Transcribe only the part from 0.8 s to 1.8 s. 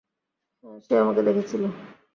সে আমাকে দেখেছিল।